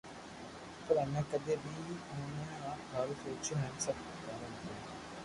پر 0.85 0.95
اپي 1.03 1.21
ڪدي 1.29 1.53
بو 1.61 1.71
ڪوئئي 2.07 2.43
آپ 2.69 2.79
ھاارون 2.91 3.17
سوچو 3.23 3.53
ھين 3.61 3.73
سب 3.83 3.95
ڪومون 4.23 4.51
نر 4.63 4.79